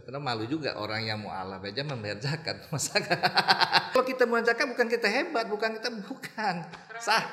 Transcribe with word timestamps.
karena 0.00 0.16
malu 0.16 0.48
juga 0.48 0.80
orang 0.80 1.04
yang 1.04 1.20
mualaf 1.20 1.60
aja 1.60 1.84
membayar 1.84 2.16
zakat. 2.16 2.64
Masa 2.72 2.96
kalau 3.92 4.04
kita 4.08 4.24
mau 4.24 4.40
zakat 4.40 4.64
bukan 4.72 4.88
kita 4.88 5.08
hebat, 5.08 5.44
bukan 5.52 5.76
kita 5.76 5.92
bukan. 6.08 6.54
Sah. 6.96 7.28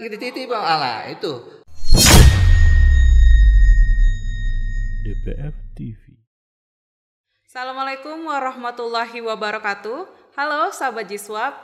Ini 0.00 0.16
titip 0.16 0.48
Allah 0.56 1.04
itu. 1.12 1.60
DPF 5.04 5.56
TV. 5.76 6.16
Assalamualaikum 7.48 8.28
warahmatullahi 8.28 9.24
wabarakatuh. 9.24 10.08
Halo 10.36 10.70
sahabat 10.70 11.10
Jiswap, 11.10 11.56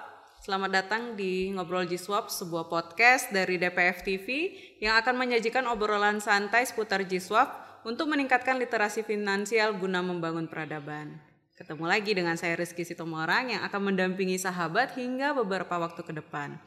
selamat 0.42 0.70
datang 0.82 1.02
di 1.14 1.52
Ngobrol 1.52 1.86
Jiswap, 1.86 2.32
sebuah 2.32 2.66
podcast 2.66 3.30
dari 3.30 3.60
DPF 3.60 4.02
TV 4.02 4.56
yang 4.82 4.98
akan 4.98 5.14
menyajikan 5.14 5.68
obrolan 5.70 6.18
santai 6.18 6.66
seputar 6.66 7.04
Jiswap 7.06 7.64
untuk 7.84 8.08
meningkatkan 8.08 8.56
literasi 8.56 9.04
finansial 9.04 9.76
guna 9.76 10.00
membangun 10.00 10.48
peradaban. 10.48 11.20
Ketemu 11.54 11.84
lagi 11.86 12.10
dengan 12.16 12.34
saya 12.34 12.58
Rizky 12.58 12.82
Sitomorang 12.82 13.54
yang 13.54 13.62
akan 13.62 13.94
mendampingi 13.94 14.40
sahabat 14.40 14.98
hingga 14.98 15.36
beberapa 15.36 15.78
waktu 15.78 16.02
ke 16.02 16.10
depan. 16.10 16.58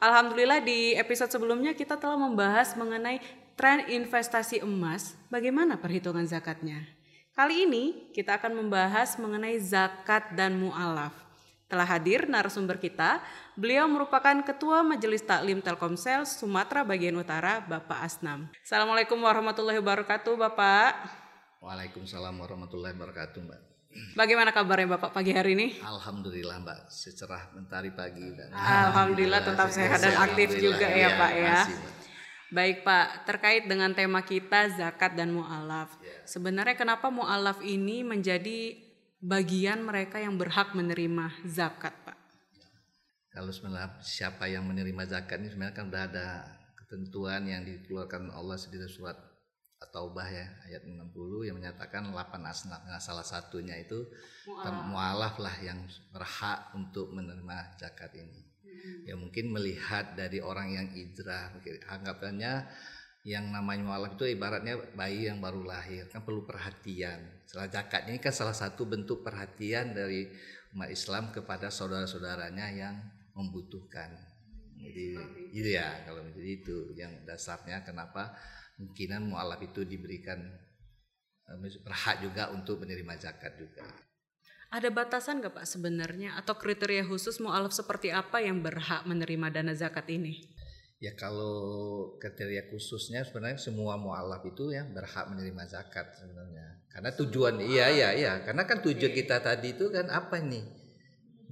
Alhamdulillah 0.00 0.64
di 0.64 0.96
episode 0.96 1.28
sebelumnya 1.28 1.76
kita 1.76 2.00
telah 2.00 2.16
membahas 2.16 2.72
mengenai 2.72 3.20
tren 3.52 3.84
investasi 3.84 4.64
emas, 4.64 5.12
bagaimana 5.28 5.76
perhitungan 5.76 6.24
zakatnya. 6.24 6.88
Kali 7.36 7.68
ini 7.68 8.08
kita 8.16 8.40
akan 8.40 8.64
membahas 8.64 9.20
mengenai 9.20 9.60
zakat 9.60 10.32
dan 10.32 10.56
mu'alaf. 10.56 11.29
Telah 11.70 11.86
hadir 11.86 12.26
narasumber 12.26 12.82
kita, 12.82 13.22
beliau 13.54 13.86
merupakan 13.86 14.34
Ketua 14.42 14.82
Majelis 14.82 15.22
Taklim 15.22 15.62
Telkomsel 15.62 16.26
Sumatera 16.26 16.82
Bagian 16.82 17.14
Utara, 17.14 17.62
Bapak 17.62 18.02
Asnam. 18.02 18.50
Assalamualaikum 18.58 19.14
warahmatullahi 19.22 19.78
wabarakatuh, 19.78 20.34
Bapak. 20.34 20.98
Waalaikumsalam 21.62 22.34
warahmatullahi 22.42 22.90
wabarakatuh, 22.98 23.38
Mbak. 23.46 23.60
Bagaimana 24.18 24.50
kabarnya 24.50 24.98
Bapak 24.98 25.14
pagi 25.14 25.30
hari 25.30 25.54
ini? 25.54 25.78
Alhamdulillah, 25.78 26.58
Mbak. 26.58 26.90
Secerah 26.90 27.54
mentari 27.54 27.94
pagi 27.94 28.34
dan 28.34 28.50
Alhamdulillah 28.50 29.38
tetap 29.46 29.70
sehat 29.70 30.02
dan 30.02 30.18
aktif 30.26 30.58
juga 30.58 30.90
ya, 30.90 31.06
Iya, 31.06 31.08
Pak 31.14 31.30
ya. 31.38 31.54
masih, 31.54 31.76
Mbak. 31.78 31.94
Baik 32.50 32.78
Pak, 32.82 33.06
terkait 33.30 33.62
dengan 33.70 33.94
tema 33.94 34.26
kita 34.26 34.74
zakat 34.74 35.14
dan 35.14 35.30
mu'alaf. 35.30 35.94
Sebenarnya 36.26 36.74
kenapa 36.74 37.06
mu'alaf 37.14 37.62
ini 37.62 38.02
menjadi 38.02 38.89
bagian 39.20 39.84
mereka 39.84 40.16
yang 40.16 40.40
berhak 40.40 40.72
menerima 40.72 41.44
zakat 41.44 41.92
Pak? 42.08 42.18
Kalau 43.30 43.52
sebenarnya 43.54 44.00
siapa 44.02 44.50
yang 44.50 44.66
menerima 44.66 45.06
zakat 45.06 45.38
ini 45.38 45.54
sebenarnya 45.54 45.76
kan 45.76 45.86
sudah 45.86 46.04
ada 46.10 46.28
ketentuan 46.74 47.46
yang 47.46 47.62
dikeluarkan 47.62 48.32
Allah 48.34 48.58
sendiri 48.58 48.90
surat 48.90 49.14
At-Taubah 49.80 50.28
ya 50.28 50.44
ayat 50.68 50.84
60 50.84 51.48
yang 51.48 51.56
menyatakan 51.56 52.12
8 52.12 52.36
asnaf. 52.44 52.84
Nah, 52.84 53.00
salah 53.00 53.24
satunya 53.24 53.80
itu 53.80 54.04
mualaf 54.90 55.40
lah 55.40 55.56
yang 55.64 55.80
berhak 56.12 56.74
untuk 56.76 57.14
menerima 57.16 57.80
zakat 57.80 58.12
ini. 58.12 58.44
Ya 59.08 59.16
mungkin 59.16 59.52
melihat 59.52 60.16
dari 60.20 60.44
orang 60.44 60.72
yang 60.76 60.88
hijrah, 60.92 61.56
mungkin 61.56 61.80
anggapannya 61.88 62.68
yang 63.20 63.52
namanya 63.52 63.84
mualaf 63.84 64.16
itu 64.16 64.32
ibaratnya 64.32 64.80
bayi 64.96 65.28
yang 65.28 65.44
baru 65.44 65.60
lahir 65.60 66.08
kan 66.08 66.24
perlu 66.24 66.48
perhatian. 66.48 67.20
Salah 67.44 67.68
zakat 67.68 68.08
ini 68.08 68.16
kan 68.16 68.32
salah 68.32 68.56
satu 68.56 68.88
bentuk 68.88 69.20
perhatian 69.20 69.92
dari 69.92 70.24
umat 70.72 70.88
Islam 70.88 71.28
kepada 71.28 71.68
saudara-saudaranya 71.68 72.66
yang 72.72 72.96
membutuhkan. 73.36 74.16
Jadi 74.80 75.06
itu 75.52 75.68
ya 75.76 76.08
kalau 76.08 76.24
menjadi 76.24 76.50
itu 76.64 76.76
yang 76.96 77.12
dasarnya 77.28 77.84
kenapa 77.84 78.32
mungkinan 78.80 79.28
mualaf 79.28 79.60
itu 79.60 79.84
diberikan 79.84 80.40
eh, 81.44 81.56
berhak 81.84 82.24
juga 82.24 82.48
untuk 82.56 82.80
menerima 82.80 83.20
zakat 83.20 83.60
juga. 83.60 83.84
Ada 84.70 84.88
batasan 84.88 85.42
nggak 85.42 85.60
Pak 85.60 85.66
sebenarnya 85.66 86.38
atau 86.38 86.54
kriteria 86.54 87.02
khusus 87.02 87.42
mu'alaf 87.42 87.74
seperti 87.74 88.14
apa 88.14 88.38
yang 88.38 88.62
berhak 88.62 89.02
menerima 89.02 89.50
dana 89.50 89.74
zakat 89.74 90.06
ini? 90.08 90.46
Ya 91.00 91.16
kalau 91.16 91.56
kriteria 92.20 92.68
khususnya 92.68 93.24
sebenarnya 93.24 93.56
semua 93.56 93.96
mualaf 93.96 94.44
itu 94.44 94.68
ya 94.68 94.84
berhak 94.84 95.32
menerima 95.32 95.64
zakat 95.64 96.12
sebenarnya. 96.12 96.84
Karena 96.92 97.10
tujuan 97.16 97.56
iya 97.64 97.88
iya 97.88 98.08
iya 98.12 98.32
karena 98.44 98.68
kan 98.68 98.84
tujuan 98.84 99.08
kita 99.16 99.40
tadi 99.40 99.72
itu 99.72 99.88
kan 99.88 100.12
apa 100.12 100.44
nih? 100.44 100.60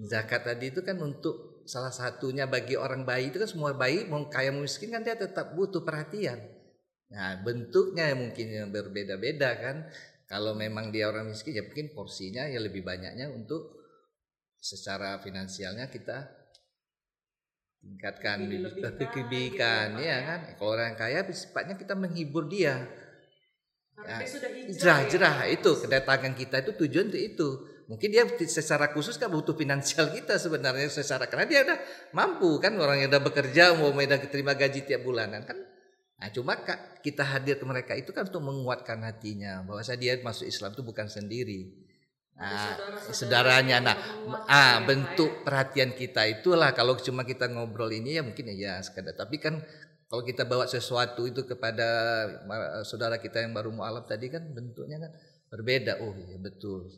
Zakat 0.05 0.45
tadi 0.45 0.69
itu 0.69 0.85
kan 0.85 1.01
untuk 1.01 1.65
salah 1.65 1.89
satunya 1.89 2.45
bagi 2.45 2.77
orang 2.77 3.09
bayi 3.09 3.33
itu 3.33 3.41
kan 3.41 3.49
semua 3.49 3.73
bayi 3.73 4.05
mau 4.05 4.29
kaya 4.29 4.53
mau 4.53 4.61
miskin 4.61 4.93
kan 4.93 5.01
dia 5.01 5.17
tetap 5.17 5.57
butuh 5.57 5.81
perhatian. 5.81 6.45
Nah 7.09 7.41
bentuknya 7.41 8.13
mungkin 8.13 8.53
yang 8.53 8.69
berbeda-beda 8.69 9.57
kan. 9.57 9.89
Kalau 10.29 10.53
memang 10.53 10.93
dia 10.93 11.09
orang 11.09 11.33
miskin 11.33 11.57
ya 11.57 11.65
mungkin 11.65 11.89
porsinya 11.97 12.45
ya 12.45 12.61
lebih 12.61 12.85
banyaknya 12.85 13.33
untuk 13.33 13.81
secara 14.61 15.17
finansialnya 15.25 15.89
kita 15.89 16.48
tingkatkan 17.83 18.47
kebijakan 19.11 19.99
ya 20.03 20.17
kan? 20.27 20.41
kalau 20.59 20.71
orang 20.75 20.95
kaya 20.99 21.25
sifatnya 21.31 21.79
kita 21.79 21.95
menghibur 21.95 22.47
dia. 22.51 22.87
Ya, 23.99 24.23
jerah 24.71 25.01
jerah 25.11 25.37
itu 25.51 25.75
kedatangan 25.75 26.39
kita 26.39 26.63
itu 26.63 26.71
tujuan 26.87 27.11
untuk 27.11 27.19
itu. 27.19 27.49
Mungkin 27.91 28.09
dia 28.13 28.23
secara 28.47 28.93
khusus 28.95 29.19
kan 29.19 29.33
butuh 29.33 29.57
finansial 29.59 30.13
kita 30.15 30.39
sebenarnya 30.39 30.87
secara 30.87 31.27
karena 31.27 31.49
dia 31.49 31.61
udah 31.67 31.79
mampu 32.15 32.63
kan 32.63 32.77
orang 32.79 33.03
yang 33.03 33.11
udah 33.11 33.23
bekerja 33.25 33.75
mau 33.75 33.91
udah 33.91 34.19
terima 34.31 34.55
gaji 34.55 34.87
tiap 34.87 35.03
bulanan 35.03 35.43
kan. 35.43 35.59
Nah 36.19 36.29
cuma 36.31 36.59
kita 37.03 37.27
hadir 37.27 37.59
ke 37.59 37.65
mereka 37.67 37.99
itu 37.99 38.15
kan 38.15 38.29
untuk 38.29 38.45
menguatkan 38.45 39.03
hatinya 39.03 39.67
bahwa 39.67 39.83
dia 39.99 40.15
masuk 40.23 40.47
Islam 40.47 40.75
itu 40.79 40.83
bukan 40.87 41.11
sendiri 41.11 41.88
Nah, 42.39 42.79
saudaranya. 43.11 43.83
Nah, 43.83 43.97
ah 44.47 44.79
bentuk 44.87 45.43
perhatian 45.43 45.91
kita 45.99 46.23
itulah 46.31 46.71
kalau 46.71 46.95
cuma 47.03 47.27
kita 47.27 47.51
ngobrol 47.51 47.91
ini 47.91 48.17
ya 48.17 48.23
mungkin 48.23 48.55
ya 48.55 48.79
sekadar. 48.79 49.19
Tapi 49.19 49.43
kan 49.43 49.59
kalau 50.07 50.23
kita 50.23 50.47
bawa 50.47 50.71
sesuatu 50.71 51.27
itu 51.27 51.43
kepada 51.45 51.85
saudara 52.87 53.19
kita 53.19 53.43
yang 53.43 53.53
baru 53.53 53.75
mualaf 53.75 54.07
tadi 54.07 54.31
kan 54.31 54.55
bentuknya 54.55 55.03
kan 55.03 55.13
berbeda. 55.51 55.99
Oh 55.99 56.15
iya 56.15 56.39
betul. 56.39 56.89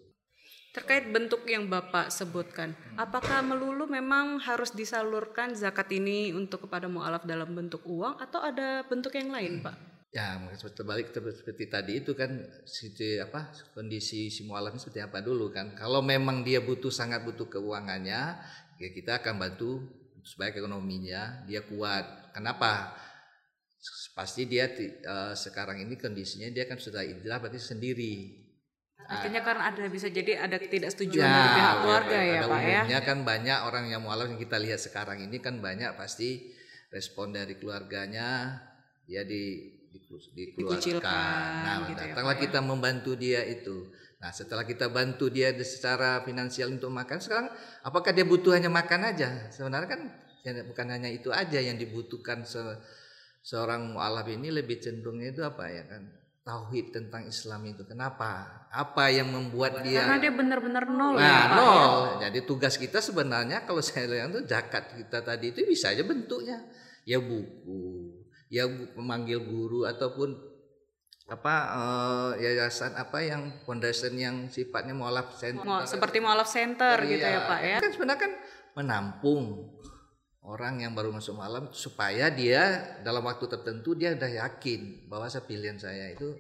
Terkait 0.71 1.11
bentuk 1.11 1.43
yang 1.51 1.67
Bapak 1.67 2.15
sebutkan, 2.15 2.79
apakah 2.95 3.43
melulu 3.43 3.91
memang 3.91 4.39
harus 4.39 4.71
disalurkan 4.71 5.59
zakat 5.59 5.91
ini 5.91 6.31
untuk 6.31 6.71
kepada 6.71 6.87
mualaf 6.87 7.27
dalam 7.27 7.51
bentuk 7.59 7.83
uang 7.83 8.23
atau 8.23 8.39
ada 8.39 8.87
bentuk 8.87 9.11
yang 9.19 9.35
lain, 9.35 9.67
Pak? 9.67 9.90
Ya, 10.11 10.43
terbalik 10.75 11.15
seperti 11.15 11.71
tadi 11.71 12.03
itu 12.03 12.19
kan 12.19 12.43
situ 12.67 13.23
apa 13.23 13.55
kondisi 13.79 14.27
si 14.27 14.43
mualaf 14.43 14.75
seperti 14.75 15.07
apa 15.07 15.23
dulu 15.23 15.55
kan. 15.55 15.79
Kalau 15.79 16.03
memang 16.03 16.43
dia 16.43 16.59
butuh 16.59 16.91
sangat 16.91 17.23
butuh 17.23 17.47
keuangannya, 17.47 18.35
ya 18.83 18.89
kita 18.91 19.23
akan 19.23 19.39
bantu 19.39 19.79
supaya 20.27 20.51
ekonominya 20.51 21.47
dia 21.47 21.63
kuat. 21.63 22.35
Kenapa? 22.35 22.91
Pasti 24.19 24.51
dia 24.51 24.67
uh, 25.07 25.33
sekarang 25.39 25.79
ini 25.87 25.95
kondisinya 25.95 26.51
dia 26.51 26.67
kan 26.67 26.83
sudah 26.83 27.07
hijrah 27.07 27.39
berarti 27.39 27.63
sendiri. 27.63 28.15
Artinya 29.07 29.47
kan 29.47 29.63
ada 29.63 29.87
bisa 29.87 30.11
jadi 30.11 30.43
ada 30.43 30.59
ketidaksetujuan 30.59 31.23
ya, 31.23 31.31
dari 31.31 31.51
pihak 31.55 31.75
keluarga 31.87 32.19
ya, 32.19 32.35
ya 32.35 32.43
Pak 32.51 32.61
ya. 32.67 33.01
kan 33.07 33.19
banyak 33.23 33.59
orang 33.63 33.85
yang 33.91 34.03
mualaf 34.03 34.27
yang 34.27 34.43
kita 34.43 34.59
lihat 34.59 34.83
sekarang 34.83 35.23
ini 35.23 35.39
kan 35.39 35.63
banyak 35.63 35.95
pasti 35.95 36.51
respon 36.91 37.31
dari 37.31 37.59
keluarganya 37.59 38.59
ya 39.07 39.23
di 39.27 39.79
dikeluarkan. 39.91 41.53
Nah, 41.65 41.77
gitu 41.91 42.01
ya, 42.01 42.15
datanglah 42.15 42.37
ya? 42.39 42.43
kita 42.47 42.59
membantu 42.63 43.11
dia 43.19 43.41
itu. 43.47 43.91
Nah, 44.21 44.31
setelah 44.31 44.69
kita 44.69 44.93
bantu 44.93 45.33
dia 45.33 45.49
secara 45.65 46.21
finansial 46.23 46.69
untuk 46.69 46.93
makan, 46.93 47.19
sekarang 47.25 47.49
apakah 47.81 48.13
dia 48.13 48.29
butuh 48.29 48.53
hanya 48.53 48.69
makan 48.69 49.09
aja? 49.09 49.49
Sebenarnya 49.49 49.89
kan 49.89 50.01
ya, 50.45 50.53
bukan 50.65 50.87
hanya 50.93 51.09
itu 51.09 51.33
aja 51.33 51.57
yang 51.57 51.81
dibutuhkan 51.81 52.45
se 52.45 52.61
seorang 53.41 53.97
mualaf 53.97 54.29
ini 54.29 54.53
lebih 54.53 54.77
cenderungnya 54.85 55.33
itu 55.33 55.41
apa 55.41 55.65
ya 55.73 55.89
kan? 55.89 56.05
Tauhid 56.45 56.93
tentang 56.93 57.25
Islam 57.25 57.65
itu. 57.69 57.85
Kenapa? 57.89 58.45
Apa 58.69 59.09
yang 59.09 59.33
membuat 59.33 59.81
dia 59.81 60.05
Karena 60.05 60.21
dia 60.21 60.33
benar-benar 60.33 60.85
nol 60.89 61.17
Nah, 61.17 61.25
ya, 61.25 61.33
Pak. 61.33 61.49
ya? 61.49 61.57
nol. 61.57 62.01
Jadi 62.29 62.39
tugas 62.45 62.75
kita 62.77 63.01
sebenarnya 63.01 63.65
kalau 63.65 63.81
saya 63.81 64.05
bilang 64.05 64.37
itu 64.37 64.45
zakat 64.45 65.01
kita 65.01 65.25
tadi 65.25 65.57
itu 65.57 65.65
bisa 65.65 65.97
aja 65.97 66.05
bentuknya 66.05 66.61
ya 67.09 67.17
buku, 67.17 68.20
ya 68.51 68.67
memanggil 68.99 69.41
guru 69.47 69.87
ataupun 69.87 70.35
apa 71.31 71.55
eh, 71.71 72.31
yayasan 72.43 72.99
apa 72.99 73.23
yang 73.23 73.63
foundation 73.63 74.19
yang 74.19 74.37
sifatnya 74.51 74.93
mualaf 74.93 75.39
center. 75.39 75.63
Mau- 75.63 75.87
seperti 75.87 76.19
mualaf 76.19 76.51
center 76.51 76.99
gitu 77.07 77.23
ya, 77.23 77.47
Pak 77.47 77.61
ya. 77.63 77.79
kan 77.79 77.91
sebenarnya 77.95 78.21
kan 78.21 78.33
menampung 78.75 79.71
orang 80.43 80.83
yang 80.83 80.93
baru 80.99 81.15
masuk 81.15 81.39
malam 81.39 81.71
supaya 81.71 82.27
dia 82.35 82.99
dalam 83.07 83.23
waktu 83.23 83.47
tertentu 83.47 83.95
dia 83.95 84.19
udah 84.19 84.27
yakin 84.27 85.07
bahwa 85.07 85.31
saya 85.31 85.47
pilihan 85.47 85.79
saya 85.79 86.11
itu 86.11 86.35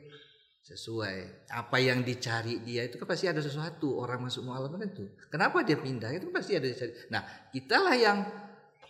sesuai. 0.67 1.47
Apa 1.55 1.79
yang 1.79 2.03
dicari 2.03 2.59
dia 2.67 2.87
itu 2.87 2.99
kan 2.99 3.07
pasti 3.07 3.31
ada 3.31 3.39
sesuatu. 3.39 3.95
Orang 3.99 4.27
masuk 4.27 4.43
malam 4.43 4.75
kan 4.75 4.91
itu. 4.91 5.07
Kenapa 5.31 5.63
dia 5.63 5.79
pindah? 5.79 6.11
Itu 6.15 6.35
pasti 6.35 6.59
ada 6.59 6.67
dicari. 6.67 6.91
Nah 7.15 7.23
kitalah 7.55 7.95
yang 7.95 8.27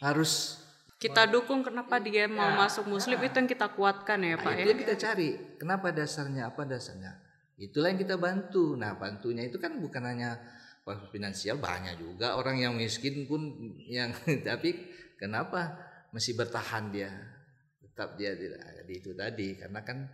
harus 0.00 0.59
Kita 1.00 1.24
dukung 1.24 1.64
kenapa 1.64 1.96
dia 1.96 2.28
mau 2.28 2.52
masuk 2.60 2.84
muslim 2.92 3.16
itu 3.24 3.32
yang 3.32 3.48
kita 3.48 3.72
kuatkan 3.72 4.20
ya, 4.20 4.36
Pak 4.36 4.52
Nah, 4.52 4.52
ya. 4.52 4.62
itu 4.62 4.70
yang 4.76 4.82
kita 4.84 4.96
cari. 5.00 5.28
Kenapa 5.56 5.88
dasarnya? 5.96 6.52
Apa 6.52 6.68
dasarnya? 6.68 7.30
itulah 7.60 7.92
yang 7.92 8.00
kita 8.00 8.16
bantu 8.16 8.74
nah 8.74 8.96
bantunya 8.96 9.44
itu 9.44 9.60
kan 9.60 9.76
bukan 9.76 10.00
hanya 10.00 10.40
finansial 11.12 11.60
banyak 11.60 12.00
juga 12.00 12.34
orang 12.34 12.56
yang 12.56 12.72
miskin 12.74 13.28
pun 13.28 13.52
yang 13.86 14.10
tapi 14.48 14.74
kenapa 15.20 15.76
masih 16.10 16.34
bertahan 16.34 16.88
dia 16.88 17.12
tetap 17.84 18.16
dia 18.16 18.32
di 18.34 18.48
itu 18.96 19.12
tadi 19.12 19.60
karena 19.60 19.84
kan 19.84 20.08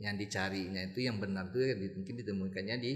yang 0.00 0.16
dicarinya 0.16 0.80
itu 0.80 1.04
yang 1.04 1.20
benar 1.20 1.52
itu 1.52 1.76
mungkin 1.92 2.16
ditemukannya 2.24 2.76
di 2.80 2.92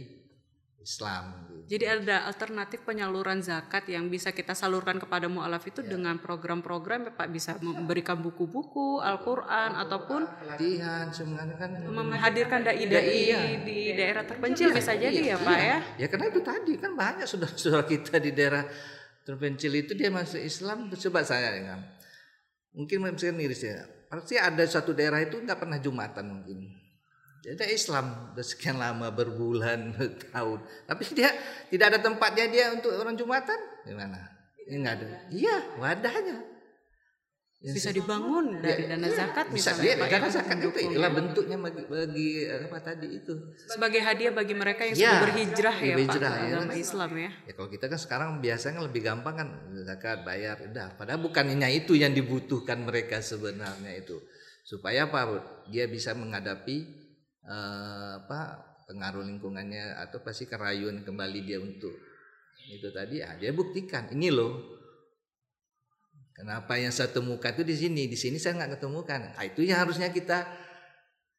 Islam. 0.80 1.46
Gitu. 1.46 1.76
Jadi 1.76 1.84
ada 1.86 2.26
alternatif 2.26 2.82
penyaluran 2.82 3.44
zakat 3.44 3.86
yang 3.92 4.08
bisa 4.08 4.32
kita 4.32 4.56
salurkan 4.56 4.96
kepada 4.96 5.28
mualaf 5.28 5.62
itu 5.68 5.84
ya. 5.84 5.94
dengan 5.94 6.16
program-program 6.18 7.06
ya 7.06 7.12
Pak 7.14 7.28
bisa 7.30 7.54
memberikan 7.60 8.18
buku-buku 8.18 8.98
Al-Qur'an 9.04 9.76
ataupun 9.76 10.26
pelatihan 10.40 11.12
sebenarnya 11.12 11.56
kan 11.60 11.70
menghadirkan 11.84 12.60
dai-dai 12.64 13.22
ya, 13.28 13.40
di 13.60 13.92
daerah 13.92 14.24
terpencil 14.24 14.72
ya, 14.72 14.76
bisa 14.80 14.92
iya, 14.96 15.02
jadi 15.12 15.20
ya 15.22 15.36
Pak 15.38 15.58
ya. 15.60 15.78
Ya 16.00 16.06
karena 16.08 16.26
itu 16.32 16.40
tadi 16.40 16.72
kan 16.80 16.92
banyak 16.96 17.26
saudara-saudara 17.28 17.84
kita 17.84 18.16
di 18.18 18.30
daerah 18.32 18.64
terpencil 19.22 19.72
itu 19.76 19.92
dia 19.94 20.08
masuk 20.08 20.40
Islam 20.40 20.88
coba 20.90 21.20
saya 21.22 21.54
ya 21.54 21.62
kan. 21.76 21.80
Mungkin 22.74 23.04
misalnya 23.04 23.36
miris 23.36 23.62
ya. 23.62 23.84
Pasti 24.10 24.34
ada 24.34 24.64
satu 24.66 24.90
daerah 24.90 25.22
itu 25.22 25.38
nggak 25.38 25.60
pernah 25.60 25.78
Jumatan 25.78 26.26
mungkin 26.26 26.80
dia 27.40 27.56
Islam 27.72 28.36
sekian 28.36 28.76
lama 28.76 29.08
berbulan 29.08 29.96
tahun 30.32 30.58
tapi 30.84 31.08
dia 31.16 31.32
tidak 31.72 31.96
ada 31.96 31.98
tempatnya 32.04 32.46
dia 32.52 32.64
untuk 32.72 32.92
orang 32.92 33.16
jumatan. 33.16 33.56
Gimana? 33.88 34.20
Ini 34.68 34.76
nggak 34.84 34.94
ada. 35.00 35.08
Iya 35.32 35.56
wadahnya. 35.80 36.38
Bisa 37.60 37.92
dibangun 37.92 38.56
ya, 38.56 38.72
dari 38.72 38.88
dana 38.88 39.04
iya, 39.04 39.20
zakat 39.20 39.52
bisa 39.52 39.76
dia, 39.76 39.92
dana 39.92 40.32
zakat 40.32 40.64
itu 40.64 40.80
itulah 40.80 41.12
bentuknya 41.12 41.60
bagi, 41.60 41.84
bagi 41.92 42.28
apa 42.48 42.80
tadi 42.80 43.20
itu? 43.20 43.36
Sebagai 43.68 44.00
hadiah 44.00 44.32
bagi 44.32 44.56
mereka 44.56 44.88
yang 44.88 44.96
ya, 44.96 45.04
sudah 45.04 45.22
berhijrah 45.28 45.76
ya, 45.76 45.92
berhijrah, 45.92 46.30
Pak 46.32 46.40
ya. 46.40 46.48
agama 46.56 46.72
Islam 46.80 47.10
ya. 47.20 47.30
Ya 47.44 47.52
kalau 47.52 47.68
kita 47.68 47.84
kan 47.92 48.00
sekarang 48.00 48.28
biasanya 48.40 48.80
lebih 48.80 49.04
gampang 49.04 49.44
kan 49.44 49.48
zakat 49.84 50.24
bayar 50.24 50.56
udah. 50.72 50.96
Padahal 50.96 51.20
bukannya 51.20 51.68
itu 51.76 52.00
yang 52.00 52.16
dibutuhkan 52.16 52.80
mereka 52.80 53.20
sebenarnya 53.20 53.92
itu. 53.92 54.16
Supaya 54.64 55.12
apa 55.12 55.44
dia 55.68 55.84
bisa 55.84 56.16
menghadapi 56.16 56.99
eh, 57.46 58.12
apa 58.20 58.40
pengaruh 58.90 59.22
lingkungannya 59.22 60.02
atau 60.02 60.18
pasti 60.20 60.50
kerayuan 60.50 61.06
kembali 61.06 61.40
dia 61.46 61.62
untuk 61.62 61.94
itu 62.68 62.88
tadi 62.90 63.22
ah 63.22 63.38
dia 63.38 63.54
buktikan. 63.54 64.10
Ini 64.10 64.28
loh. 64.34 64.78
Kenapa 66.34 66.80
yang 66.80 66.88
saya 66.88 67.12
temukan 67.12 67.52
itu 67.52 67.64
di 67.68 67.76
sini? 67.76 68.02
Di 68.08 68.16
sini 68.16 68.40
saya 68.40 68.56
nggak 68.56 68.80
ketemukan. 68.80 69.36
Nah, 69.36 69.44
itu 69.44 69.60
yang 69.60 69.84
harusnya 69.84 70.08
kita 70.08 70.48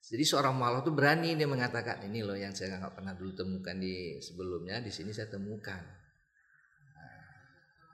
jadi 0.01 0.24
seorang 0.25 0.57
malah 0.57 0.81
tuh 0.81 0.94
berani 0.94 1.38
dia 1.38 1.45
mengatakan 1.45 2.01
ini 2.09 2.25
loh 2.25 2.33
yang 2.33 2.53
saya 2.57 2.77
nggak 2.81 2.98
pernah 2.98 3.13
dulu 3.13 3.38
temukan 3.38 3.77
di 3.77 4.18
sebelumnya 4.18 4.81
di 4.81 4.89
sini 4.94 5.13
saya 5.13 5.30
temukan. 5.30 5.81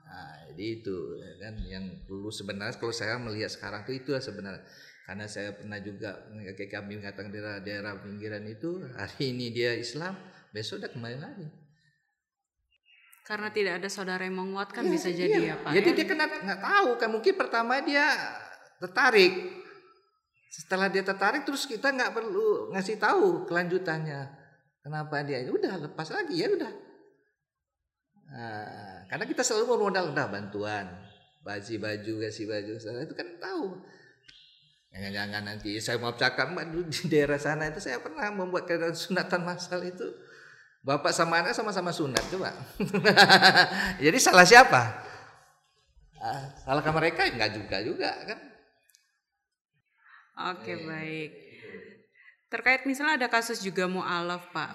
Nah, 0.07 0.35
jadi 0.51 0.65
itu 0.79 0.97
ya 1.19 1.31
kan 1.47 1.53
yang 1.67 1.85
dulu 2.07 2.31
sebenarnya 2.31 2.79
kalau 2.79 2.95
saya 2.95 3.19
melihat 3.19 3.51
sekarang 3.51 3.83
tuh 3.83 3.95
itu 3.95 4.15
sebenarnya 4.15 4.63
karena 5.07 5.23
saya 5.23 5.55
pernah 5.55 5.79
juga 5.79 6.19
kakek 6.51 6.67
kami 6.67 6.99
mengatakan 6.99 7.31
daerah 7.31 7.63
daerah 7.63 7.95
pinggiran 8.03 8.43
itu 8.43 8.83
hari 8.91 9.31
ini 9.31 9.55
dia 9.55 9.71
Islam 9.71 10.19
besok 10.51 10.83
udah 10.83 10.91
kembali 10.91 11.17
lagi. 11.23 11.47
Karena 13.23 13.47
tidak 13.47 13.79
ada 13.79 13.87
saudara 13.87 14.27
yang 14.27 14.35
menguatkan 14.35 14.83
ya, 14.83 14.91
bisa 14.91 15.07
jadi 15.07 15.39
iya. 15.39 15.55
ya 15.55 15.63
pak 15.63 15.71
jadi 15.79 15.89
ya? 15.91 15.95
dia 15.95 16.05
kan 16.11 16.19
nggak 16.27 16.59
tahu 16.59 16.89
kan 16.99 17.09
mungkin 17.15 17.33
pertama 17.39 17.79
dia 17.79 18.03
tertarik. 18.83 19.33
Setelah 20.51 20.91
dia 20.91 21.03
tertarik 21.07 21.47
terus 21.47 21.63
kita 21.63 21.87
nggak 21.87 22.11
perlu 22.11 22.75
ngasih 22.75 22.99
tahu 22.99 23.47
kelanjutannya. 23.47 24.27
Kenapa 24.83 25.23
dia? 25.23 25.39
Ya 25.39 25.55
udah 25.55 25.87
lepas 25.87 26.11
lagi 26.11 26.35
ya 26.35 26.51
udah. 26.51 26.73
Nah, 28.27 29.07
karena 29.07 29.23
kita 29.23 29.39
selalu 29.39 29.71
bermodal 29.71 30.11
udah 30.11 30.27
bantuan. 30.27 30.83
Baju 31.47 31.73
baju 31.79 32.13
kasih 32.27 32.43
baju. 32.43 32.75
Itu 32.75 33.15
kan 33.15 33.27
tahu 33.39 33.87
Jangan-jangan 34.97 35.41
nanti 35.45 35.77
saya 35.77 36.01
mau 36.01 36.09
cakap 36.17 36.49
mbak 36.57 36.73
di 36.73 37.05
daerah 37.05 37.37
sana 37.37 37.69
itu 37.69 37.77
saya 37.77 38.01
pernah 38.01 38.33
membuat 38.33 38.65
kegiatan 38.65 38.97
sunatan 38.97 39.45
masal 39.45 39.85
itu 39.85 40.09
bapak 40.81 41.13
sama 41.13 41.45
anak 41.45 41.53
sama-sama 41.53 41.93
sunat 41.93 42.25
coba. 42.33 42.49
Jadi 44.03 44.17
salah 44.17 44.41
siapa? 44.41 44.81
Ah, 46.17 46.49
salah 46.65 46.81
ke 46.81 46.89
mereka 46.89 47.29
enggak 47.29 47.53
juga 47.53 47.77
juga 47.85 48.09
kan? 48.25 48.39
Oke 50.57 50.73
eh. 50.73 50.81
baik. 50.81 51.31
Terkait 52.49 52.81
misalnya 52.89 53.21
ada 53.21 53.29
kasus 53.29 53.61
juga 53.61 53.85
mualaf 53.85 54.49
pak, 54.49 54.73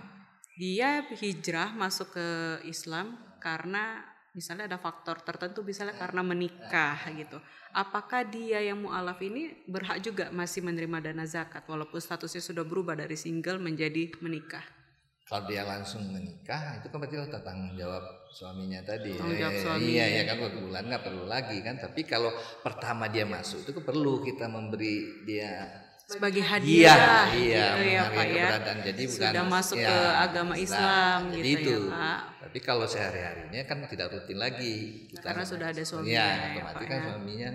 dia 0.54 1.02
hijrah 1.18 1.74
masuk 1.74 2.14
ke 2.14 2.28
Islam 2.70 3.18
karena 3.42 4.11
misalnya 4.32 4.64
ada 4.64 4.80
faktor 4.80 5.20
tertentu 5.20 5.60
misalnya 5.60 5.96
karena 5.96 6.24
menikah 6.24 6.96
gitu. 7.12 7.36
Apakah 7.72 8.24
dia 8.24 8.60
yang 8.60 8.84
mualaf 8.84 9.20
ini 9.20 9.64
berhak 9.68 10.00
juga 10.00 10.28
masih 10.32 10.64
menerima 10.64 11.12
dana 11.12 11.24
zakat 11.24 11.64
walaupun 11.68 12.00
statusnya 12.00 12.40
sudah 12.40 12.64
berubah 12.64 12.96
dari 12.96 13.16
single 13.16 13.60
menjadi 13.60 14.12
menikah? 14.20 14.64
Kalau 15.22 15.48
dia 15.48 15.64
langsung 15.64 16.12
menikah 16.12 16.76
itu 16.76 16.92
kan 16.92 16.98
berarti 17.00 17.16
tanggung 17.40 17.72
jawab 17.78 18.04
suaminya 18.28 18.84
tadi. 18.84 19.16
Tanggung 19.16 19.40
jawab 19.40 19.56
eh, 19.56 19.62
suami. 19.64 19.84
iya 19.88 20.04
ya 20.20 20.22
kan 20.28 20.36
bulan 20.60 20.82
nggak 20.92 21.04
perlu 21.08 21.24
lagi 21.24 21.56
kan. 21.64 21.80
Tapi 21.80 22.00
kalau 22.04 22.28
pertama 22.60 23.08
dia 23.08 23.24
masuk 23.24 23.64
itu 23.64 23.72
kan 23.72 23.84
perlu 23.86 24.20
kita 24.20 24.50
memberi 24.52 25.24
dia 25.24 25.72
sebagai 26.12 26.42
hadiah 26.44 27.32
iya, 27.32 27.32
iya, 27.32 27.66
gitu 27.72 27.82
ya 27.88 28.02
Pak 28.12 28.26
ya. 28.28 28.48
Jadi 28.92 29.02
bukan 29.08 29.32
sudah 29.32 29.44
masuk 29.48 29.76
ya, 29.80 29.88
ke 29.88 29.96
agama 30.20 30.54
Islam 30.60 31.18
nah, 31.28 31.36
gitu 31.36 31.48
itu. 31.48 31.72
ya 31.72 31.78
Pak. 31.88 32.20
Tapi 32.44 32.58
kalau 32.60 32.84
sehari-harinya 32.84 33.62
kan 33.64 33.78
tidak 33.88 34.08
rutin 34.12 34.38
lagi. 34.38 35.08
Kita, 35.08 35.32
Karena 35.32 35.44
sudah 35.48 35.66
ada 35.72 35.82
suaminya 35.82 36.12
ya, 36.12 36.28
ya, 36.28 36.44
otomatis 36.52 36.86
kan 36.86 36.98
ya. 36.98 37.04
suaminya 37.08 37.50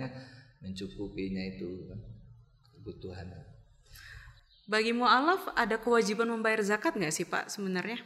mencukupinya 0.58 1.42
itu 1.54 1.70
kebutuhan. 2.74 3.26
Bagi 4.68 4.92
mualaf 4.92 5.48
ada 5.54 5.78
kewajiban 5.78 6.28
membayar 6.28 6.60
zakat 6.60 6.98
nggak 6.98 7.14
sih 7.14 7.24
Pak 7.24 7.48
sebenarnya? 7.48 8.02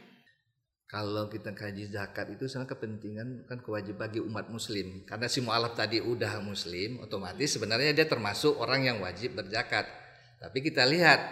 Kalau 0.93 1.25
kita 1.25 1.57
kaji 1.57 1.89
zakat 1.89 2.37
itu 2.37 2.45
sangat 2.45 2.77
kepentingan 2.77 3.49
kan 3.49 3.57
kewajiban 3.65 3.97
bagi 3.97 4.21
umat 4.21 4.53
muslim. 4.53 5.01
Karena 5.09 5.25
si 5.25 5.41
mualaf 5.41 5.73
tadi 5.73 5.97
udah 5.97 6.37
muslim, 6.45 7.01
otomatis 7.01 7.57
sebenarnya 7.57 7.97
dia 7.97 8.05
termasuk 8.05 8.53
orang 8.61 8.85
yang 8.85 8.97
wajib 9.01 9.33
berzakat 9.33 10.02
tapi 10.43 10.59
kita 10.59 10.83
lihat 10.83 11.23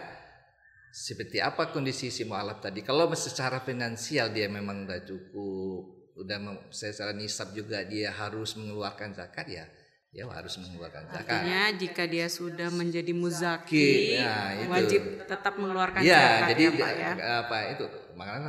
seperti 0.91 1.43
apa 1.43 1.67
kondisi 1.67 2.07
si 2.07 2.23
mualaf 2.23 2.63
tadi. 2.63 2.79
Kalau 2.79 3.11
secara 3.11 3.59
finansial 3.59 4.31
dia 4.31 4.47
memang 4.47 4.87
udah 4.87 5.03
cukup, 5.03 6.15
udah 6.15 6.67
secara 6.71 7.11
nisab 7.11 7.51
juga 7.51 7.83
dia 7.83 8.11
harus 8.15 8.55
mengeluarkan 8.55 9.11
zakat 9.11 9.51
ya, 9.51 9.67
dia 10.15 10.23
harus 10.27 10.55
mengeluarkan 10.63 11.11
zakat. 11.11 11.27
Artinya 11.27 11.63
jika 11.75 12.03
dia 12.07 12.27
sudah 12.31 12.71
menjadi 12.71 13.11
muzaki, 13.11 14.15
ya, 14.15 14.67
wajib 14.71 15.27
tetap 15.27 15.59
mengeluarkan 15.59 16.03
ya, 16.07 16.15
zakat 16.15 16.47
jadi 16.55 16.63
ya, 16.63 16.71
Pak, 16.71 16.91
ya. 16.95 17.11
apa 17.43 17.57
itu 17.75 17.85
makanya 18.11 18.47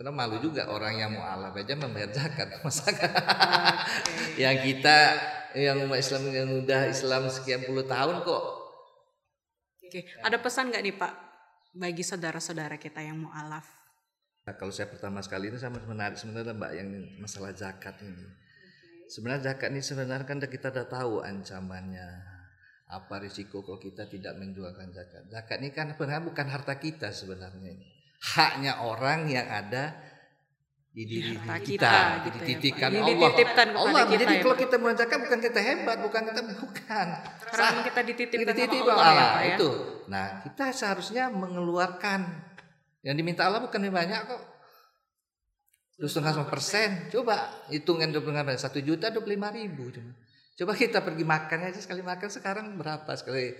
karena 0.00 0.10
malu 0.10 0.36
juga 0.40 0.72
orang 0.72 0.96
yang 0.96 1.12
mualaf 1.12 1.52
aja 1.52 1.76
membayar 1.76 2.10
zakat 2.10 2.48
masa 2.64 2.88
okay. 2.88 3.12
yang 4.40 4.56
kita 4.60 4.98
yang 5.52 5.84
umat 5.84 6.00
Islam 6.00 6.32
yang 6.32 6.48
udah 6.64 6.88
Islam 6.88 7.28
sekian 7.28 7.60
puluh 7.68 7.84
tahun 7.84 8.24
kok 8.24 8.61
Oke, 9.92 10.08
ada 10.24 10.40
pesan 10.40 10.72
nggak 10.72 10.82
nih 10.88 10.96
Pak 10.96 11.12
bagi 11.76 12.00
saudara-saudara 12.00 12.80
kita 12.80 13.04
yang 13.04 13.28
mualaf? 13.28 13.68
Nah, 14.48 14.56
kalau 14.56 14.72
saya 14.72 14.88
pertama 14.88 15.20
sekali 15.20 15.52
ini 15.52 15.60
sama 15.60 15.84
menarik 15.84 16.16
sebenarnya 16.16 16.56
Mbak 16.56 16.72
yang 16.80 16.88
masalah 17.20 17.52
zakat 17.52 18.00
ini. 18.00 18.24
Sebenarnya 19.12 19.52
zakat 19.52 19.68
ini 19.68 19.84
sebenarnya 19.84 20.24
kan 20.24 20.40
kita 20.40 20.72
sudah 20.72 20.88
tahu 20.88 21.20
ancamannya 21.20 22.08
apa 22.88 23.20
risiko 23.20 23.60
kalau 23.60 23.76
kita 23.76 24.08
tidak 24.08 24.32
menjualkan 24.40 24.96
zakat. 24.96 25.28
Zakat 25.28 25.60
ini 25.60 25.76
kan 25.76 25.92
sebenarnya 25.92 26.24
bukan 26.24 26.46
harta 26.48 26.74
kita 26.80 27.12
sebenarnya 27.12 27.76
Haknya 28.32 28.80
orang 28.88 29.28
yang 29.28 29.44
ada 29.44 29.92
di 30.92 31.08
diri 31.08 31.32
kita, 31.40 31.56
kita 31.64 31.92
gitu 32.28 32.36
dititipkan 32.44 32.88
ya, 32.92 33.00
Allah. 33.00 33.08
Dititipkan 33.16 33.68
Allah. 33.72 34.02
Kita, 34.04 34.12
Jadi 34.12 34.34
ya, 34.36 34.42
kalau 34.44 34.56
kita 34.60 34.76
mengerjakan 34.76 35.18
bukan 35.24 35.38
kita 35.40 35.60
hebat, 35.64 35.96
bukan 36.04 36.22
kita 36.28 36.40
bukan. 36.52 37.06
Karena 37.48 37.80
kita 37.80 38.00
dititipkan 38.04 38.52
dititip 38.52 38.84
Allah, 38.84 39.00
Allah 39.00 39.16
ya, 39.16 39.24
ya, 39.24 39.48
itu. 39.56 39.70
Nah, 40.12 40.26
kita 40.44 40.64
seharusnya 40.76 41.32
mengeluarkan 41.32 42.20
yang 43.00 43.16
diminta 43.16 43.48
Allah 43.48 43.64
bukan 43.64 43.80
banyak 43.88 44.20
kok. 44.28 44.42
Terus 45.96 46.12
setengah 46.12 46.44
persen, 46.44 47.08
coba 47.08 47.40
hitungkan 47.72 48.12
dua 48.12 48.20
puluh 48.20 48.36
satu 48.60 48.76
juta 48.84 49.08
dua 49.08 49.24
puluh 49.24 49.40
lima 49.40 49.48
ribu 49.48 49.88
cuma. 49.88 50.12
Coba 50.52 50.76
kita 50.76 51.00
pergi 51.00 51.24
makan 51.24 51.72
aja 51.72 51.80
sekali 51.80 52.04
makan 52.04 52.28
sekarang 52.28 52.76
berapa 52.76 53.08
sekali 53.16 53.56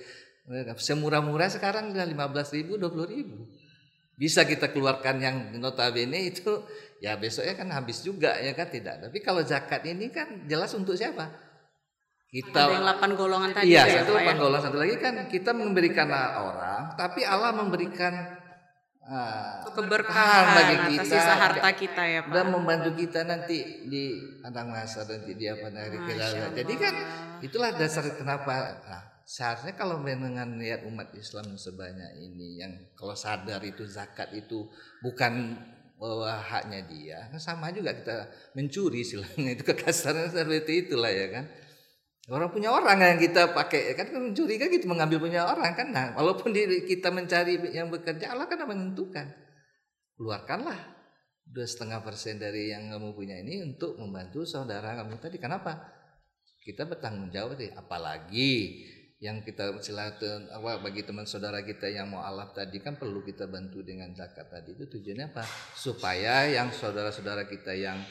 semurah-murah 0.76 1.48
sekarang 1.48 1.94
udah 1.96 2.04
lima 2.04 2.28
belas 2.28 2.52
ribu 2.52 2.76
dua 2.76 2.92
puluh 2.92 3.08
ribu 3.08 3.46
bisa 4.16 4.44
kita 4.44 4.70
keluarkan 4.70 5.16
yang 5.18 5.36
notabene 5.56 6.28
itu 6.28 6.62
ya 7.02 7.16
besoknya 7.18 7.58
kan 7.58 7.68
habis 7.72 8.04
juga 8.04 8.36
ya 8.38 8.52
kan 8.52 8.68
tidak. 8.68 9.02
Tapi 9.08 9.18
kalau 9.24 9.42
zakat 9.42 9.82
ini 9.88 10.12
kan 10.12 10.46
jelas 10.46 10.70
untuk 10.76 10.94
siapa? 10.94 11.32
Kita 12.32 12.64
ada 12.64 12.80
yang 12.80 12.86
8 12.96 13.12
golongan 13.12 13.50
tadi 13.52 13.76
Iya, 13.76 13.82
ya, 13.84 13.94
satu 14.00 14.16
8 14.16 14.24
ya? 14.24 14.32
golongan 14.40 14.64
satu 14.64 14.78
lagi 14.80 14.96
kan 14.96 15.14
kita 15.28 15.52
memberikan 15.52 16.08
orang, 16.08 16.96
tapi 16.96 17.28
Allah 17.28 17.52
memberikan 17.52 18.40
ah, 19.04 19.68
keberkahan 19.68 20.44
bagi 20.56 20.76
kita 20.96 21.04
sisa 21.04 21.36
harta 21.36 21.68
kita 21.76 22.02
ya 22.08 22.20
Pak. 22.24 22.32
dan 22.32 22.46
membantu 22.48 22.96
kita 22.96 23.28
nanti 23.28 23.84
di 23.84 24.16
padang 24.40 24.72
masa 24.72 25.04
nanti 25.04 25.36
di 25.36 25.44
apa 25.44 25.68
hari 25.76 25.98
kita. 26.08 26.56
Jadi 26.56 26.74
kan 26.80 26.94
itulah 27.44 27.76
dasar 27.76 28.08
kenapa 28.16 28.80
nah, 28.80 29.11
seharusnya 29.32 29.72
kalau 29.80 30.04
dengan 30.04 30.60
niat 30.60 30.84
umat 30.84 31.16
Islam 31.16 31.56
sebanyak 31.56 32.20
ini 32.20 32.60
yang 32.60 32.72
kalau 32.92 33.16
sadar 33.16 33.64
itu 33.64 33.88
zakat 33.88 34.28
itu 34.36 34.68
bukan 35.00 35.56
bahwa 35.96 36.34
haknya 36.34 36.82
dia, 36.90 37.18
kan 37.30 37.38
sama 37.38 37.70
juga 37.70 37.94
kita 37.94 38.28
mencuri 38.58 39.06
silangnya 39.06 39.54
itu 39.56 39.64
kekasaran 39.64 40.28
seperti 40.28 40.84
itulah 40.84 41.08
ya 41.08 41.30
kan. 41.32 41.44
Orang 42.26 42.50
punya 42.54 42.70
orang 42.74 42.98
yang 43.02 43.18
kita 43.18 43.54
pakai 43.54 43.94
kan 43.98 44.10
mencuri 44.14 44.58
kan 44.58 44.68
gitu 44.70 44.90
mengambil 44.90 45.22
punya 45.22 45.46
orang 45.46 45.74
kan. 45.78 45.94
Nah, 45.94 46.14
walaupun 46.18 46.54
di, 46.54 46.86
kita 46.86 47.10
mencari 47.14 47.58
yang 47.70 47.88
bekerja 47.88 48.34
Allah 48.34 48.50
kan 48.50 48.62
menentukan. 48.66 49.30
Keluarkanlah 50.18 50.78
dua 51.46 51.66
setengah 51.66 52.02
persen 52.02 52.38
dari 52.38 52.70
yang 52.70 52.94
kamu 52.94 53.14
punya 53.14 53.38
ini 53.42 53.62
untuk 53.62 53.98
membantu 53.98 54.46
saudara 54.46 54.94
kamu 54.98 55.18
tadi. 55.18 55.38
Kenapa? 55.38 55.82
Kita 56.62 56.86
bertanggung 56.86 57.34
jawab 57.34 57.58
sih. 57.58 57.74
Apalagi 57.74 58.50
yang 59.22 59.46
kita 59.46 59.78
silakan 59.78 60.50
apa 60.50 60.82
bagi 60.82 61.06
teman 61.06 61.22
saudara 61.30 61.62
kita 61.62 61.86
yang 61.86 62.10
mau 62.10 62.26
alaf 62.26 62.58
tadi 62.58 62.82
kan 62.82 62.98
perlu 62.98 63.22
kita 63.22 63.46
bantu 63.46 63.78
dengan 63.86 64.10
zakat 64.18 64.50
tadi. 64.50 64.74
Itu 64.74 64.90
tujuannya 64.90 65.30
apa? 65.30 65.46
Supaya 65.78 66.50
yang 66.50 66.74
saudara-saudara 66.74 67.46
kita 67.46 67.70
yang 67.70 68.02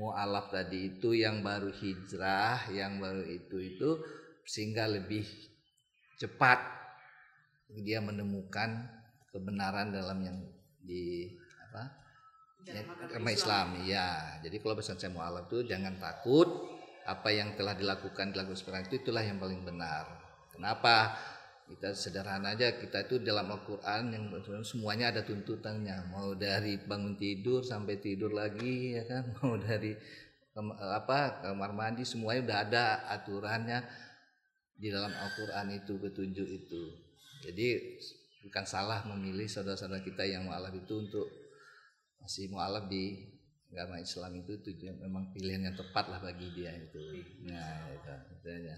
mau 0.00 0.16
alaf 0.16 0.48
tadi 0.48 0.96
itu 0.96 1.12
yang 1.12 1.44
baru 1.44 1.68
hijrah 1.68 2.72
yang 2.72 2.96
baru 2.96 3.20
itu 3.28 3.56
itu 3.60 4.00
sehingga 4.48 4.88
lebih 4.88 5.28
cepat 6.16 6.58
dia 7.84 8.00
menemukan 8.00 8.88
kebenaran 9.28 9.92
dalam 9.92 10.24
yang 10.24 10.38
di 10.80 11.36
apa 11.68 11.84
agama 13.12 13.28
Islam. 13.32 13.84
ya 13.84 14.40
jadi 14.40 14.56
kalau 14.64 14.80
pesan 14.80 14.96
saya 14.96 15.12
mau 15.12 15.24
alaf 15.24 15.52
itu 15.52 15.68
jangan 15.68 16.00
takut 16.00 16.48
apa 17.04 17.28
yang 17.28 17.52
telah 17.56 17.76
dilakukan 17.76 18.32
dilakukan 18.32 18.56
sekarang 18.56 18.88
itu 18.88 19.04
itulah 19.04 19.20
yang 19.20 19.36
paling 19.36 19.62
benar 19.62 20.25
Kenapa? 20.56 21.14
Kita 21.66 21.90
sederhana 21.98 22.54
aja 22.54 22.78
kita 22.78 23.10
itu 23.10 23.18
dalam 23.18 23.50
Al-Qur'an 23.50 24.14
yang 24.14 24.30
semuanya 24.62 25.10
ada 25.10 25.26
tuntutannya, 25.26 26.14
mau 26.14 26.30
dari 26.38 26.78
bangun 26.78 27.18
tidur 27.18 27.66
sampai 27.66 27.98
tidur 27.98 28.30
lagi 28.30 28.94
ya 28.94 29.02
kan, 29.02 29.34
mau 29.42 29.58
dari 29.58 29.90
apa 30.78 31.42
kamar 31.42 31.74
mandi 31.74 32.06
semuanya 32.06 32.40
udah 32.46 32.58
ada 32.70 32.84
aturannya 33.18 33.82
di 34.78 34.94
dalam 34.94 35.10
Al-Qur'an 35.10 35.74
itu 35.74 35.98
petunjuk 35.98 36.46
itu. 36.46 36.82
Jadi 37.42 37.98
bukan 38.46 38.64
salah 38.64 39.02
memilih 39.10 39.50
saudara-saudara 39.50 40.06
kita 40.06 40.22
yang 40.22 40.46
mualaf 40.46 40.70
itu 40.70 40.94
untuk 41.02 41.26
masih 42.22 42.46
mualaf 42.46 42.86
di 42.86 43.26
agama 43.74 43.98
Islam 43.98 44.38
itu 44.38 44.54
tujuan 44.62 45.02
memang 45.02 45.34
pilihan 45.34 45.66
yang 45.66 45.76
tepat 45.76 46.08
lah 46.08 46.22
bagi 46.22 46.46
dia 46.54 46.70
itu. 46.78 47.02
Nah, 47.42 47.90
itu, 47.90 48.12
itu 48.38 48.48
aja. 48.48 48.76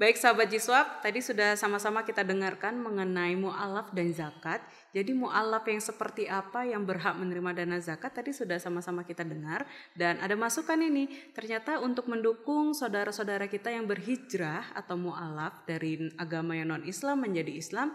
Baik 0.00 0.16
sahabat 0.16 0.48
Jiswab, 0.48 1.04
tadi 1.04 1.20
sudah 1.20 1.60
sama-sama 1.60 2.00
kita 2.08 2.24
dengarkan 2.24 2.80
mengenai 2.80 3.36
mu'alaf 3.36 3.92
dan 3.92 4.08
zakat. 4.16 4.64
Jadi 4.96 5.12
mu'alaf 5.12 5.60
yang 5.68 5.76
seperti 5.76 6.24
apa 6.24 6.64
yang 6.64 6.88
berhak 6.88 7.20
menerima 7.20 7.52
dana 7.52 7.76
zakat 7.76 8.08
tadi 8.16 8.32
sudah 8.32 8.56
sama-sama 8.56 9.04
kita 9.04 9.28
dengar. 9.28 9.68
Dan 9.92 10.16
ada 10.24 10.32
masukan 10.40 10.80
ini, 10.80 11.04
ternyata 11.36 11.84
untuk 11.84 12.08
mendukung 12.08 12.72
saudara-saudara 12.72 13.44
kita 13.44 13.76
yang 13.76 13.84
berhijrah 13.84 14.72
atau 14.72 14.96
mu'alaf 14.96 15.68
dari 15.68 16.08
agama 16.16 16.56
yang 16.56 16.72
non-Islam 16.72 17.20
menjadi 17.20 17.60
Islam, 17.60 17.92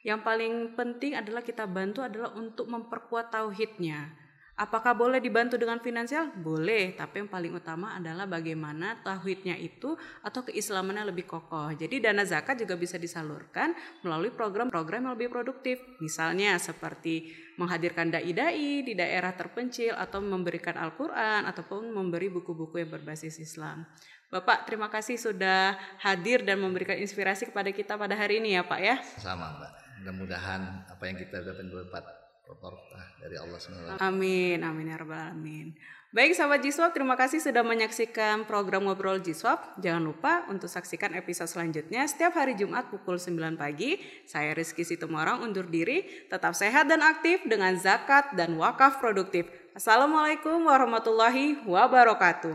yang 0.00 0.24
paling 0.24 0.72
penting 0.72 1.12
adalah 1.12 1.44
kita 1.44 1.68
bantu 1.68 2.00
adalah 2.00 2.32
untuk 2.40 2.72
memperkuat 2.72 3.36
tauhidnya 3.36 4.23
Apakah 4.54 4.94
boleh 4.94 5.18
dibantu 5.18 5.58
dengan 5.58 5.82
finansial? 5.82 6.30
Boleh, 6.30 6.94
tapi 6.94 7.18
yang 7.18 7.26
paling 7.26 7.58
utama 7.58 7.98
adalah 7.98 8.22
bagaimana 8.22 9.02
tauhidnya 9.02 9.58
itu 9.58 9.98
atau 10.22 10.46
keislamannya 10.46 11.10
lebih 11.10 11.26
kokoh. 11.26 11.74
Jadi 11.74 11.98
dana 11.98 12.22
zakat 12.22 12.62
juga 12.62 12.78
bisa 12.78 12.94
disalurkan 12.94 13.74
melalui 14.06 14.30
program-program 14.30 15.10
yang 15.10 15.14
lebih 15.18 15.34
produktif. 15.34 15.82
Misalnya 15.98 16.54
seperti 16.62 17.34
menghadirkan 17.58 18.14
dai-dai 18.14 18.86
di 18.86 18.94
daerah 18.94 19.34
terpencil 19.34 19.98
atau 19.98 20.22
memberikan 20.22 20.78
Al-Qur'an 20.78 21.50
ataupun 21.50 21.90
memberi 21.90 22.30
buku-buku 22.30 22.78
yang 22.78 22.94
berbasis 22.94 23.42
Islam. 23.42 23.82
Bapak, 24.30 24.70
terima 24.70 24.86
kasih 24.86 25.18
sudah 25.18 25.74
hadir 25.98 26.46
dan 26.46 26.62
memberikan 26.62 26.94
inspirasi 26.94 27.50
kepada 27.50 27.74
kita 27.74 27.98
pada 27.98 28.14
hari 28.14 28.38
ini 28.38 28.54
ya, 28.54 28.62
Pak 28.62 28.78
ya. 28.78 29.02
Sama, 29.18 29.50
Mbak. 29.58 29.70
Mudah-mudahan 29.98 30.62
apa 30.86 31.02
yang 31.10 31.18
kita 31.18 31.42
dapat 31.42 31.66
berempat 31.66 32.23
berkah 32.52 33.06
dari 33.20 33.36
Allah 33.40 33.56
SWT. 33.56 34.00
Amin, 34.04 34.60
amin 34.60 34.92
ya 34.92 34.96
rabbal 35.00 35.32
alamin. 35.32 35.72
Baik 36.14 36.38
sahabat 36.38 36.62
Jiswab, 36.62 36.94
terima 36.94 37.18
kasih 37.18 37.42
sudah 37.42 37.66
menyaksikan 37.66 38.46
program 38.46 38.86
Ngobrol 38.86 39.18
Jiswab. 39.18 39.58
Jangan 39.82 39.98
lupa 39.98 40.46
untuk 40.46 40.70
saksikan 40.70 41.10
episode 41.18 41.50
selanjutnya 41.50 42.06
setiap 42.06 42.38
hari 42.38 42.54
Jumat 42.54 42.86
pukul 42.86 43.18
9 43.18 43.58
pagi. 43.58 43.98
Saya 44.22 44.54
Rizky 44.54 44.86
Situmorang 44.86 45.42
undur 45.42 45.66
diri, 45.66 46.06
tetap 46.30 46.54
sehat 46.54 46.86
dan 46.86 47.02
aktif 47.02 47.42
dengan 47.42 47.74
zakat 47.74 48.30
dan 48.38 48.54
wakaf 48.54 49.02
produktif. 49.02 49.50
Assalamualaikum 49.74 50.62
warahmatullahi 50.62 51.66
wabarakatuh. 51.66 52.54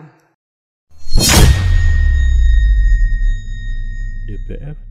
DPF 4.24 4.89